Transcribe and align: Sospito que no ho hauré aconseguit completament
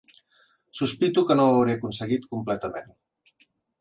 Sospito 0.77 1.25
que 1.31 1.37
no 1.39 1.45
ho 1.49 1.51
hauré 1.59 1.75
aconseguit 1.77 2.25
completament 2.33 2.89